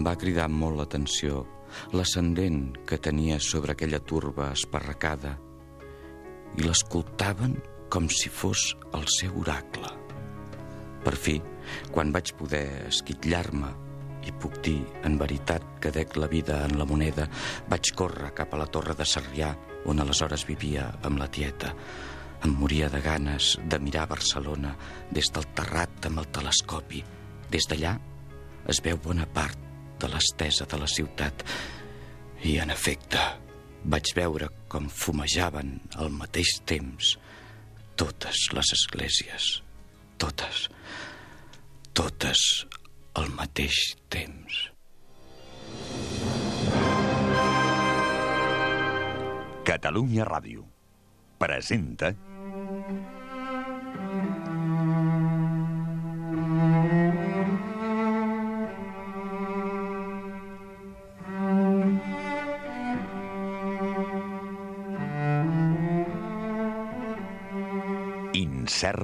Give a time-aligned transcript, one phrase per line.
[0.00, 1.42] Va cridar molt l'atenció
[1.92, 5.36] l'ascendent que tenia sobre aquella turba esparracada
[6.58, 7.56] i l'escoltaven
[7.92, 9.90] com si fos el seu oracle.
[11.04, 11.36] Per fi,
[11.92, 13.70] quan vaig poder esquitllar-me
[14.28, 17.26] i puc dir, en veritat, que dec la vida en la moneda,
[17.68, 19.54] vaig córrer cap a la torre de Sarrià,
[19.88, 21.72] on aleshores vivia amb la tieta.
[22.44, 24.74] Em moria de ganes de mirar Barcelona
[25.12, 27.02] des del terrat amb el telescopi.
[27.50, 27.96] Des d'allà
[28.68, 29.69] es veu bona part
[30.00, 31.44] de l'estesa de la ciutat.
[32.42, 33.20] I, en efecte,
[33.84, 37.14] vaig veure com fumejaven al mateix temps
[38.00, 39.48] totes les esglésies,
[40.20, 40.68] totes,
[41.92, 42.44] totes
[43.20, 43.76] al mateix
[44.12, 44.66] temps.
[49.68, 50.64] Catalunya Ràdio
[51.40, 52.14] presenta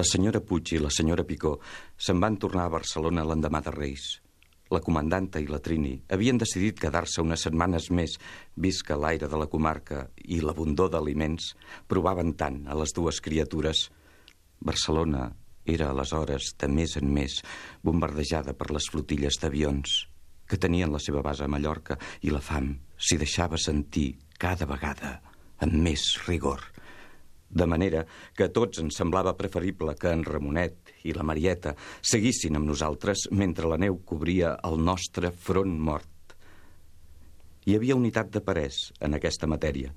[0.00, 1.50] La senyora Puig i la senyora Picó
[2.00, 4.04] se'n van tornar a Barcelona l'endemà de Reis.
[4.72, 8.14] La comandanta i la Trini havien decidit quedar-se unes setmanes més,
[8.56, 11.50] vist que l'aire de la comarca i l'abundor d'aliments
[11.92, 13.84] provaven tant a les dues criatures.
[14.70, 15.26] Barcelona
[15.68, 17.36] era aleshores, de més en més,
[17.84, 20.04] bombardejada per les flotilles d'avions
[20.48, 25.18] que tenien la seva base a Mallorca i la fam s'hi deixava sentir cada vegada
[25.60, 26.64] amb més rigor–
[27.50, 28.04] de manera
[28.36, 33.26] que a tots ens semblava preferible que en Ramonet i la Marieta seguissin amb nosaltres
[33.34, 36.08] mentre la neu cobria el nostre front mort.
[37.68, 39.90] Hi havia unitat de parers en aquesta matèria.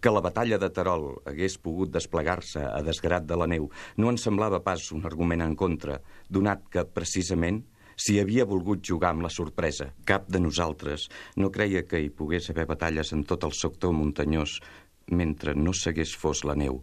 [0.00, 3.68] Que la batalla de Terol hagués pogut desplegar-se a desgrat de la neu
[4.00, 5.98] no ens semblava pas un argument en contra,
[6.30, 7.60] donat que, precisament,
[7.94, 9.90] s'hi havia volgut jugar amb la sorpresa.
[10.08, 14.60] Cap de nosaltres no creia que hi pogués haver batalles en tot el sector muntanyós
[15.12, 16.80] mentre no s'hagués fos la neu.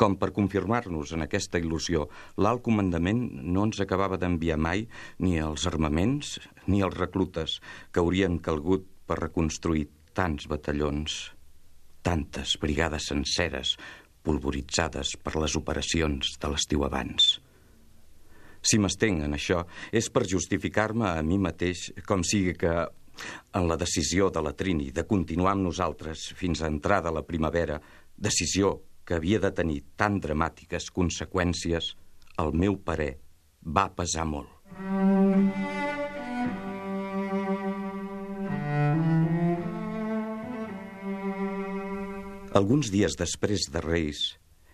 [0.00, 2.06] Com per confirmar-nos en aquesta il·lusió,
[2.40, 3.20] l'alt comandament
[3.52, 4.86] no ens acabava d'enviar mai
[5.20, 6.38] ni els armaments
[6.72, 7.58] ni els reclutes
[7.92, 11.18] que haurien calgut per reconstruir tants batallons,
[12.00, 13.74] tantes brigades senceres
[14.24, 17.36] polvoritzades per les operacions de l'estiu abans.
[18.60, 22.74] Si m'estenc en això, és per justificar-me a mi mateix com sigui que
[23.52, 27.80] en la decisió de la Trini de continuar amb nosaltres fins a entrada la primavera,
[28.16, 31.94] decisió que havia de tenir tan dramàtiques conseqüències,
[32.38, 33.14] el meu parer
[33.64, 34.48] va pesar molt.
[42.50, 44.20] Alguns dies després de Reis,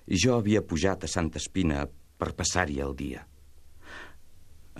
[0.09, 1.83] jo havia pujat a Santa Espina
[2.17, 3.27] per passar-hi el dia.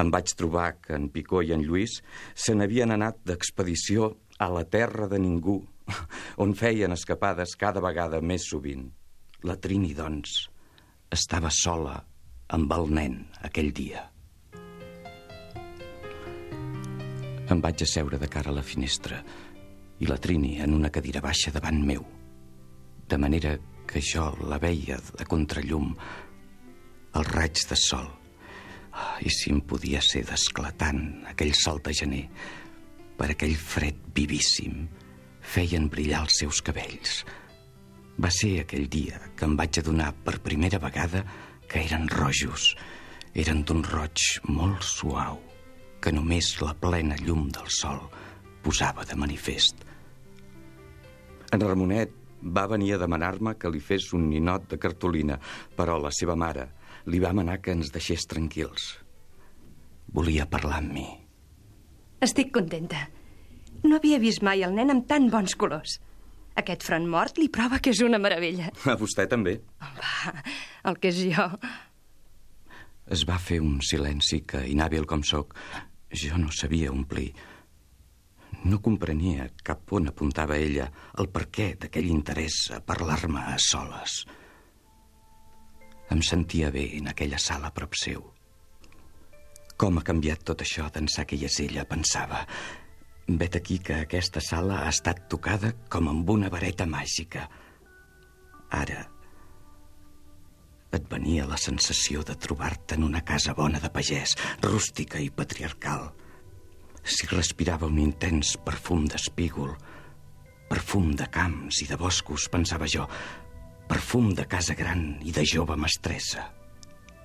[0.01, 1.99] Em vaig trobar que en Picó i en Lluís
[2.35, 5.59] se n'havien anat d'expedició a la terra de ningú,
[6.43, 8.89] on feien escapades cada vegada més sovint.
[9.45, 10.47] La Trini, doncs,
[11.13, 11.99] estava sola
[12.57, 14.07] amb el nen aquell dia.
[17.53, 19.21] Em vaig asseure de cara a la finestra
[20.01, 22.03] i la Trini en una cadira baixa davant meu,
[23.07, 23.55] de manera
[23.87, 25.93] que jo la veia de contrallum
[27.13, 28.09] els raig de sol.
[29.21, 32.27] I si em podia ser desclatant aquell sol de gener,
[33.21, 34.87] per aquell fred vivíssim,
[35.45, 37.21] feien brillar els seus cabells–
[38.23, 41.25] va ser aquell dia que em vaig adonar per primera vegada
[41.69, 42.75] que eren rojos,
[43.35, 45.41] eren d'un roig molt suau,
[46.01, 48.01] que només la plena llum del sol
[48.65, 49.83] posava de manifest.
[51.53, 55.39] En Ramonet va venir a demanar-me que li fes un ninot de cartolina,
[55.77, 56.71] però la seva mare
[57.07, 58.95] li va manar que ens deixés tranquils.
[60.13, 61.07] Volia parlar amb mi.
[62.23, 63.07] Estic contenta.
[63.85, 65.99] No havia vist mai el nen amb tan bons colors.
[66.57, 68.71] Aquest front mort li prova que és una meravella.
[68.89, 69.59] A vostè també.
[69.81, 70.33] Va,
[70.91, 71.51] el que és jo...
[73.07, 75.53] Es va fer un silenci que, inhàbil com sóc,
[76.11, 77.29] jo no sabia omplir.
[78.67, 80.89] No comprenia cap on apuntava ella
[81.21, 84.25] el perquè d'aquell interès a parlar-me a soles.
[86.11, 88.25] Em sentia bé en aquella sala a prop seu.
[89.77, 92.43] Com ha canviat tot això d'ençà que hi és ella, pensava.
[93.27, 97.49] Vet aquí que aquesta sala ha estat tocada com amb una vareta màgica.
[98.71, 99.03] Ara
[100.97, 106.07] et venia la sensació de trobar-te en una casa bona de pagès, rústica i patriarcal.
[107.03, 109.75] S'hi respirava un intens perfum d'espígol,
[110.71, 113.09] perfum de camps i de boscos, pensava jo,
[113.91, 116.47] perfum de casa gran i de jove mestressa.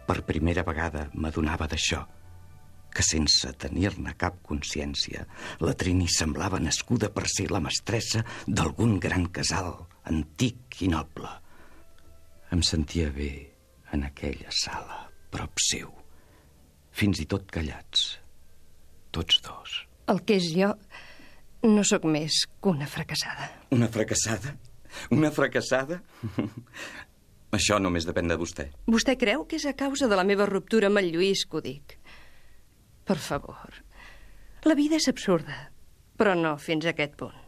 [0.09, 2.01] Per primera vegada m'adonava d'això,
[2.94, 5.26] que sense tenir-ne cap consciència,
[5.64, 9.74] la Trini semblava nascuda per ser la mestressa d'algun gran casal
[10.12, 11.30] antic i noble.
[12.52, 13.32] Em sentia bé
[13.96, 15.92] en aquella sala, prop seu,
[16.92, 18.18] fins i tot callats,
[19.16, 19.78] tots dos.
[20.12, 20.74] El que és jo
[21.68, 23.48] no sóc més que una fracassada.
[23.72, 24.56] Una fracassada?
[25.16, 26.02] Una fracassada?
[27.56, 28.70] Això només depèn de vostè.
[28.88, 31.64] Vostè creu que és a causa de la meva ruptura amb el Lluís que ho
[31.64, 31.98] dic?
[33.12, 33.74] Per favor.
[34.63, 35.56] La vida és absurda,
[36.16, 37.40] però no fins a aquest punt.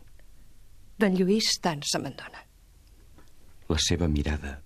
[1.00, 2.42] D'en Lluís tant se me'n dona.
[3.72, 4.58] La seva mirada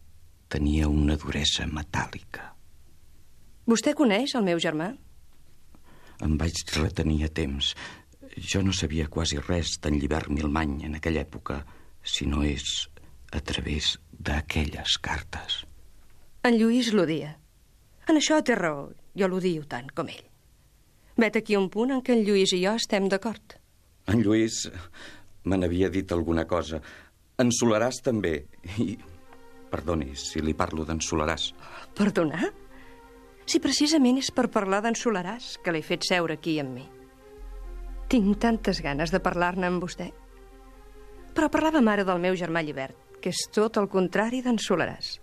[0.49, 2.47] tenia una duresa metàl·lica.
[3.69, 4.87] Vostè coneix el meu germà?
[6.25, 7.75] Em vaig retenir a temps.
[8.53, 11.59] Jo no sabia quasi res d'en Llibert Milmany en aquella època,
[12.01, 12.87] si no és
[13.37, 15.59] a través d'aquelles cartes.
[16.41, 17.35] En Lluís l'odia.
[18.09, 20.25] En això té raó, jo l'odio tant com ell.
[21.17, 23.57] Vet aquí un punt en què en Lluís i jo estem d'acord.
[24.07, 24.67] En Lluís
[25.43, 26.79] me n'havia dit alguna cosa.
[27.41, 28.35] En Solaràs també.
[28.77, 28.97] I
[29.71, 31.51] Perdoni si li parlo d'en Solaràs.
[31.97, 32.51] Perdonar?
[33.47, 36.85] Si precisament és per parlar d'en Solaràs que l'he fet seure aquí amb mi.
[38.07, 40.11] Tinc tantes ganes de parlar-ne amb vostè.
[41.35, 45.17] Però parlàvem ara del meu germà Llibert, que és tot el contrari d'en Solaràs.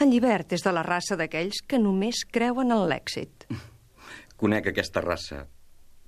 [0.00, 3.46] En Llibert és de la raça d'aquells que només creuen en l'èxit.
[4.40, 5.44] Conec aquesta raça,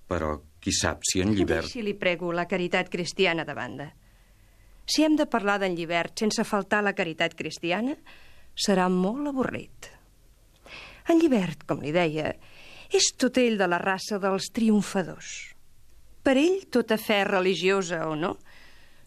[0.06, 1.68] però qui sap si en Llibert...
[1.68, 3.90] Deixi, li prego, la caritat cristiana de banda.
[4.86, 7.96] Si hem de parlar d'en Llibert sense faltar la caritat cristiana,
[8.54, 9.90] serà molt avorrit.
[11.10, 12.32] En Llibert, com li deia,
[12.94, 15.32] és tot ell de la raça dels triomfadors.
[16.26, 18.36] Per ell, tota fe religiosa o no,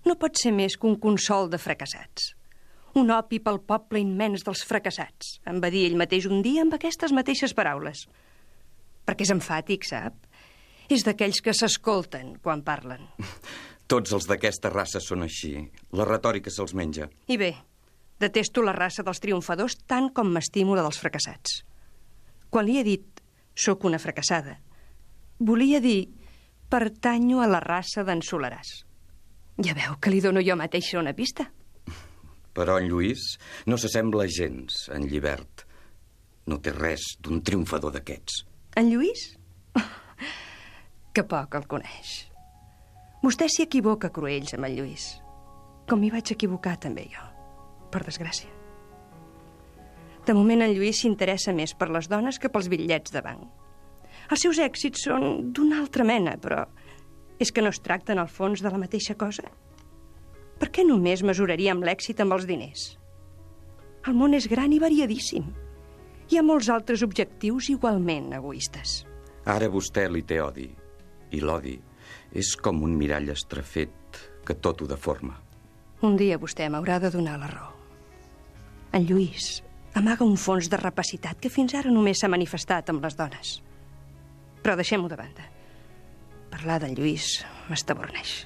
[0.07, 2.33] no pot ser més que un consol de fracassats.
[3.00, 6.75] Un opi pel poble immens dels fracassats, em va dir ell mateix un dia amb
[6.75, 8.07] aquestes mateixes paraules.
[9.10, 10.19] Perquè és enfàtic, sap?
[10.86, 13.07] És d'aquells que s'escolten quan parlen.
[13.90, 15.56] Tots els d'aquesta raça són així.
[15.98, 17.07] La retòrica se'ls menja.
[17.26, 17.56] I bé,
[18.22, 21.64] detesto la raça dels triomfadors tant com m'estimo la dels fracassats.
[22.54, 23.24] Quan li he dit
[23.57, 24.60] «soc una fracassada»,
[25.42, 26.12] volia dir
[26.69, 28.83] «pertanyo a la raça d'en Solaràs».
[29.66, 31.48] Ja veu que li dono jo mateixa una pista.
[32.54, 33.26] Però en Lluís
[33.66, 35.66] no s'assembla gens en Llibert.
[36.45, 38.45] No té res d'un triomfador d'aquests.
[38.80, 39.33] En Lluís?
[41.14, 42.12] que poc el coneix.
[43.19, 45.09] Vostè s'hi equivoca, Cruells, amb el Lluís.
[45.90, 47.26] Com m'hi vaig equivocar també jo,
[47.92, 48.48] per desgràcia.
[50.24, 53.44] De moment en Lluís s'interessa més per les dones que pels bitllets de banc.
[54.31, 56.64] Els seus èxits són d'una altra mena, però
[57.36, 59.50] és que no es tracta en el fons de la mateixa cosa?
[60.59, 62.94] Per què només mesuraríem l'èxit amb els diners?
[64.07, 65.52] El món és gran i variadíssim.
[66.30, 69.00] Hi ha molts altres objectius igualment egoistes.
[69.50, 70.68] Ara vostè li té odi,
[71.33, 71.74] i l'odi
[72.38, 75.40] és com un mirall estrafet que tot ho deforma.
[76.06, 77.71] Un dia vostè m'haurà de donar la raó.
[78.94, 79.64] En Lluís
[79.98, 83.56] amaga un fons de rapacitat que fins ara només s'ha manifestat amb les dones.
[84.62, 85.50] Però deixem-ho de banda.
[86.54, 87.40] Parlar d'en Lluís
[87.74, 88.45] m'estaborneix.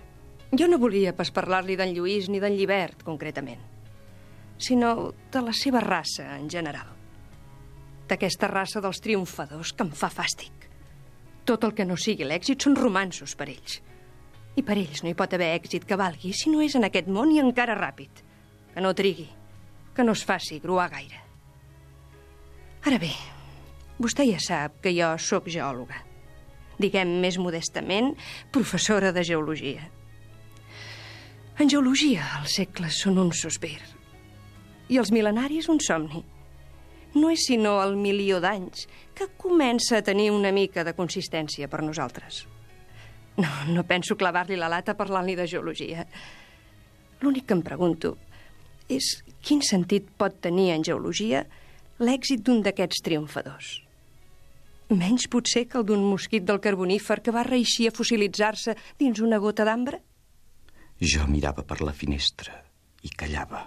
[0.56, 3.60] Jo no volia pas parlar-li d'en Lluís ni d'en Llibert, concretament,
[4.56, 7.03] sinó de la seva raça en general.
[8.14, 10.68] D'aquesta raça dels triomfadors que em fa fàstic.
[11.50, 13.80] Tot el que no sigui l'èxit són romansos per ells.
[14.54, 17.10] I per ells no hi pot haver èxit que valgui si no és en aquest
[17.10, 18.22] món i encara ràpid.
[18.76, 19.26] Que no trigui,
[19.98, 21.24] que no es faci gruar gaire.
[22.86, 23.10] Ara bé,
[23.98, 26.04] vostè ja sap que jo sóc geòloga.
[26.78, 28.12] Diguem més modestament,
[28.54, 29.90] professora de geologia.
[31.58, 33.80] En geologia, els segles són un sospir.
[34.94, 36.22] I els mil·lenaris un somni.
[37.14, 41.84] No és sinó el milió d'anys que comença a tenir una mica de consistència per
[41.86, 42.44] nosaltres.
[43.38, 46.06] No, no penso clavar-li la lata parlant-li de geologia.
[47.22, 48.16] L'únic que em pregunto
[48.92, 49.16] és
[49.46, 51.46] quin sentit pot tenir en geologia
[52.04, 53.80] l'èxit d'un d'aquests triomfadors.
[54.94, 59.40] Menys potser que el d'un mosquit del carbonífer que va reixir a fossilitzar-se dins una
[59.42, 60.02] gota d'ambre?
[61.02, 62.60] Jo mirava per la finestra
[63.02, 63.66] i callava.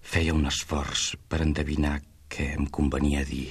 [0.00, 3.50] Feia un esforç per endevinar què em convenia dir.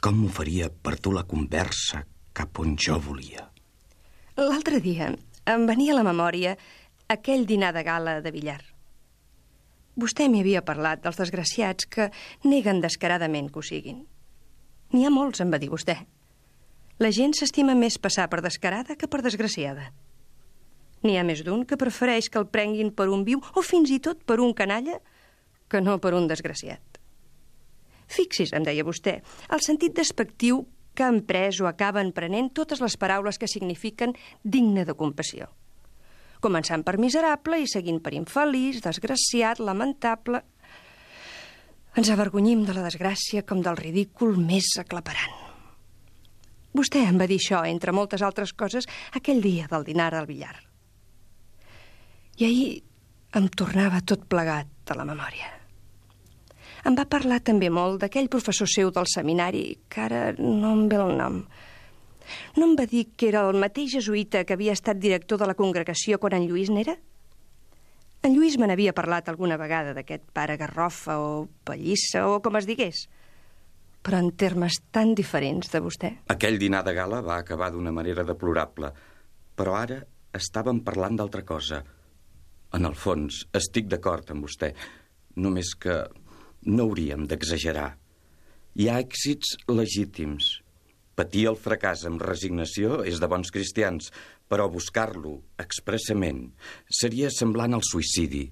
[0.00, 3.46] Com m'ho faria per dur la conversa cap on jo volia.
[4.40, 5.10] L'altre dia
[5.50, 6.54] em venia a la memòria
[7.10, 8.60] aquell dinar de gala de billar.
[10.00, 12.08] Vostè m'hi havia parlat dels desgraciats que
[12.46, 14.04] neguen descaradament que ho siguin.
[14.94, 15.98] N'hi ha molts, em va dir vostè.
[17.00, 19.90] La gent s'estima més passar per descarada que per desgraciada.
[21.02, 24.00] N'hi ha més d'un que prefereix que el prenguin per un viu o fins i
[24.04, 25.00] tot per un canalla
[25.70, 26.89] que no per un desgraciat.
[28.10, 29.20] Fixis, em deia vostè,
[29.54, 30.64] el sentit despectiu
[30.94, 35.48] que han pres o acaben prenent totes les paraules que signifiquen digne de compassió.
[36.40, 40.42] Començant per miserable i seguint per infeliç, desgraciat, lamentable...
[41.98, 45.34] Ens avergonyim de la desgràcia com del ridícul més aclaparant.
[46.70, 48.86] Vostè em va dir això, entre moltes altres coses,
[49.18, 50.54] aquell dia del dinar al billar.
[52.38, 52.68] I ahir
[53.36, 55.59] em tornava tot plegat a la memòria.
[56.88, 61.00] Em va parlar també molt d'aquell professor seu del seminari, que ara no em ve
[61.00, 61.42] el nom.
[62.56, 65.56] No em va dir que era el mateix jesuïta que havia estat director de la
[65.58, 66.96] congregació quan en Lluís n'era?
[68.22, 72.68] En Lluís me n'havia parlat alguna vegada d'aquest pare Garrofa o Pallissa o com es
[72.68, 73.06] digués,
[74.04, 76.10] però en termes tan diferents de vostè.
[76.32, 78.92] Aquell dinar de gala va acabar d'una manera deplorable,
[79.56, 80.02] però ara
[80.36, 81.82] estàvem parlant d'altra cosa.
[82.76, 84.70] En el fons, estic d'acord amb vostè,
[85.40, 85.96] només que
[86.66, 87.94] no hauríem d'exagerar.
[88.76, 90.60] Hi ha èxits legítims.
[91.16, 94.10] Patir el fracàs amb resignació és de bons cristians,
[94.48, 96.46] però buscar-lo expressament
[97.00, 98.46] seria semblant al suïcidi.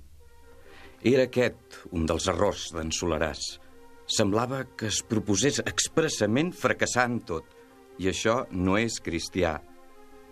[1.07, 3.45] Era aquest un dels errors d'en Solaràs.
[4.09, 7.45] Semblava que es proposés expressament fracassar en tot,
[7.99, 9.59] i això no és cristià,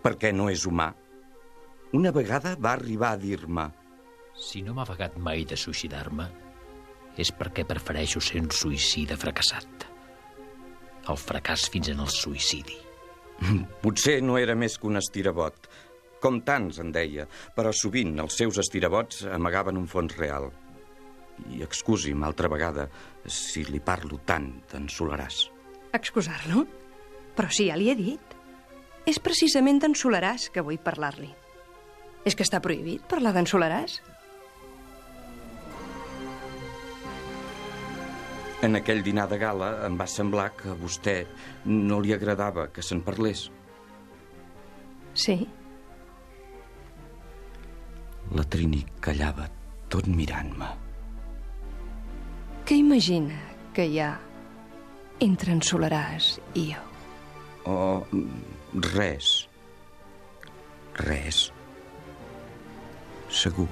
[0.02, 0.92] perquè no és humà.
[1.94, 3.68] Una vegada va arribar a dir-me
[4.36, 6.26] Si no m'ha vagat mai de suïcidar-me,
[7.16, 9.86] és perquè prefereixo ser un suïcida fracassat.
[11.06, 12.76] El fracàs fins en el suïcidi.
[13.82, 15.68] Potser no era més que un estirabot,
[16.20, 20.48] com tants en deia, però sovint els seus estirabots amagaven un fons real.
[21.52, 22.88] I excusi'm altra vegada
[23.28, 25.44] si li parlo tant d'en Solaràs.
[25.96, 26.64] Excusar-lo?
[27.36, 28.36] Però sí, ja li he dit.
[29.06, 31.28] És precisament d'en Solaràs que vull parlar-li.
[32.26, 34.00] És que està prohibit parlar d'en Solaràs?
[38.64, 41.18] En aquell dinar de gala em va semblar que a vostè
[41.68, 43.50] no li agradava que se'n parlés.
[45.12, 45.36] Sí.
[48.32, 49.46] La Trini callava
[49.92, 50.70] tot mirant-me.
[52.66, 53.36] Què imagina
[53.76, 54.14] que hi ha
[55.22, 56.82] entre en Solaràs i jo?
[57.66, 58.02] Oh,
[58.94, 59.32] res.
[61.04, 61.46] Res.
[63.28, 63.68] Segur.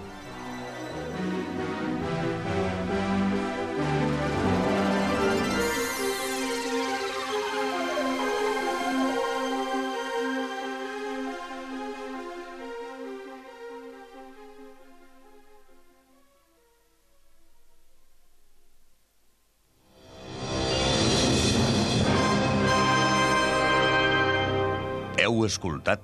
[25.24, 26.02] Heu escoltat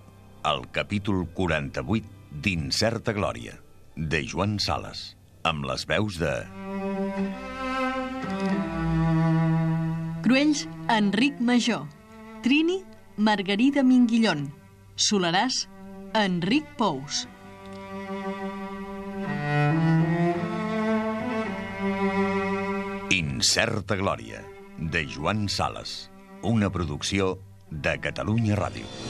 [0.48, 3.58] el capítol 48 d'Incerta Glòria,
[3.92, 5.02] de Joan Sales,
[5.44, 6.30] amb les veus de...
[10.24, 10.62] Cruells,
[10.94, 11.84] Enric Major.
[12.40, 12.78] Trini,
[13.18, 14.46] Margarida Minguillón.
[14.96, 15.66] Solaràs,
[16.16, 17.26] Enric Pous.
[23.20, 24.40] Incerta Glòria,
[24.78, 26.08] de Joan Sales,
[26.40, 27.34] una producció
[27.70, 29.09] de Catalunya Ràdio.